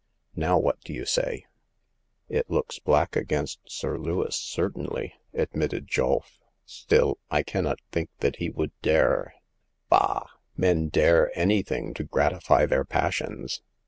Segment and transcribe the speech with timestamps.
[0.35, 1.45] Now what do you say?"
[2.27, 9.35] It looks black against Sir Lewis, certainly/' admitted Julf;still, I cannot think that he would dare
[9.61, 10.25] *'Bah!
[10.57, 13.61] men dare anything to gratify their passions